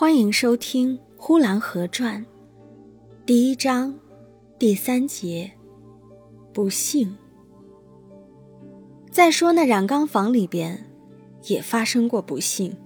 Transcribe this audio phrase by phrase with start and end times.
[0.00, 2.24] 欢迎收听《呼兰河传》
[3.26, 3.92] 第一章
[4.56, 5.50] 第三节。
[6.52, 7.16] 不幸。
[9.10, 10.88] 再说那染缸房里边，
[11.48, 12.76] 也发生过不幸。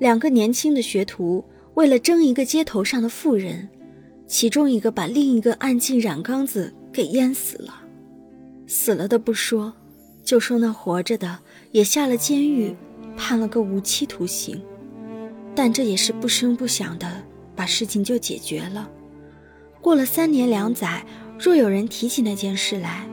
[0.00, 1.44] 两个年轻的学徒
[1.74, 3.68] 为了争一个街头上的妇人，
[4.26, 7.84] 其中一个把另一个按进染缸子给淹死了。
[8.66, 9.72] 死了的不说，
[10.24, 11.38] 就说那活着的
[11.70, 12.74] 也下了监狱，
[13.16, 14.60] 判了个无期徒刑。
[15.60, 17.24] 但这也是不声不响的，
[17.56, 18.88] 把事情就解决了。
[19.80, 21.04] 过了三年两载，
[21.36, 23.04] 若有人提起那件事来，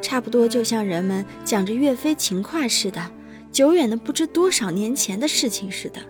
[0.00, 3.10] 差不多就像人们讲着岳飞情话似的，
[3.52, 6.00] 久远的不知多少年前的事情似的。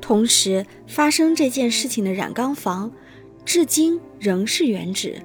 [0.00, 2.92] 同时，发生这件事情的染缸房，
[3.44, 5.20] 至今仍是原址。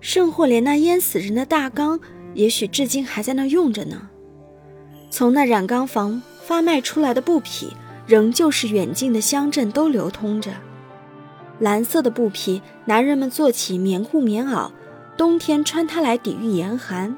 [0.00, 2.00] 甚或连那淹死人的大缸，
[2.32, 4.08] 也许至今还在那用着呢。
[5.10, 6.22] 从那染缸房。
[6.48, 7.76] 发卖出来的布匹，
[8.06, 10.50] 仍旧是远近的乡镇都流通着。
[11.58, 14.70] 蓝色的布匹，男人们做起棉裤、棉袄，
[15.14, 17.14] 冬天穿它来抵御严寒；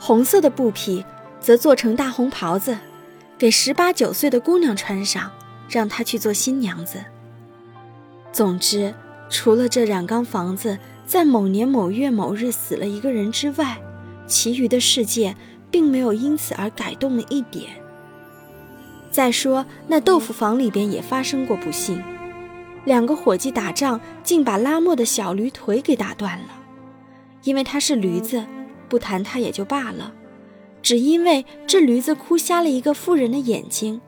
[0.00, 1.04] 红色的布匹，
[1.38, 2.76] 则做成大红袍子，
[3.38, 5.30] 给十八九岁的姑娘穿上，
[5.68, 7.04] 让她去做新娘子。
[8.32, 8.92] 总之，
[9.30, 13.80] 除了这染缸房子在某年某月某日死了一个人之外，
[14.26, 15.36] 其余的世界
[15.70, 17.83] 并没有因此而改动了一点。
[19.14, 22.02] 再说，那豆腐房里边也发生过不幸，
[22.84, 26.46] 两个伙计打仗，竟把拉磨的小驴腿给打断了。
[27.44, 28.44] 因为他是驴子，
[28.88, 30.12] 不谈他也就罢了，
[30.82, 34.00] 只因为这驴子哭瞎了一个妇人的眼睛，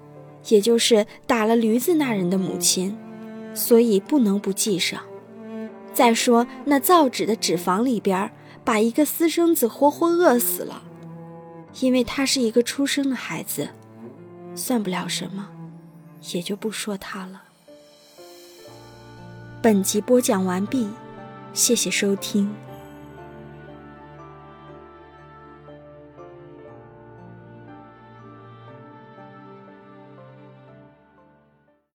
[0.48, 2.98] 也就是打了驴子那人的母亲，
[3.54, 5.00] 所以不能不记上。
[5.92, 8.32] 再说那造纸的纸房里边，
[8.64, 10.82] 把一个私生子活活饿死了，
[11.78, 13.68] 因为他是一个出生的孩子。
[14.56, 15.48] 算不了什么，
[16.32, 17.42] 也就不说他了。
[19.62, 20.88] 本集播讲完毕，
[21.52, 22.52] 谢谢收听。